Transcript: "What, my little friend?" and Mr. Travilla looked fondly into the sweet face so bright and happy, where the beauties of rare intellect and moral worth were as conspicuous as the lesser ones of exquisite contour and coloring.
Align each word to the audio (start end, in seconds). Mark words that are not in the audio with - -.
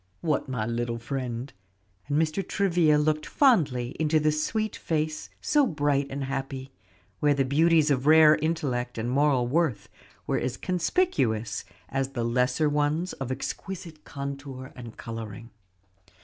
"What, 0.21 0.49
my 0.49 0.65
little 0.65 0.97
friend?" 0.97 1.53
and 2.07 2.19
Mr. 2.19 2.41
Travilla 2.41 2.97
looked 2.97 3.27
fondly 3.27 3.95
into 3.99 4.19
the 4.19 4.31
sweet 4.31 4.75
face 4.75 5.29
so 5.41 5.67
bright 5.67 6.07
and 6.09 6.23
happy, 6.23 6.71
where 7.19 7.35
the 7.35 7.45
beauties 7.45 7.91
of 7.91 8.07
rare 8.07 8.33
intellect 8.37 8.97
and 8.97 9.07
moral 9.11 9.45
worth 9.47 9.89
were 10.25 10.39
as 10.39 10.57
conspicuous 10.57 11.65
as 11.87 12.13
the 12.13 12.23
lesser 12.25 12.67
ones 12.67 13.13
of 13.13 13.31
exquisite 13.31 14.03
contour 14.03 14.71
and 14.75 14.97
coloring. 14.97 15.51